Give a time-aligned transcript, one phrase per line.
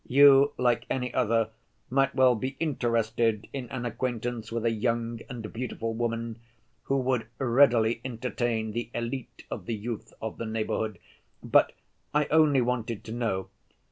[0.07, 1.49] "You, like any other,
[1.91, 6.39] might well be interested in an acquaintance with a young and beautiful woman
[6.85, 10.97] who would readily entertain the élite of the youth of the neighborhood,
[11.43, 11.73] but...
[12.15, 13.49] I only wanted to know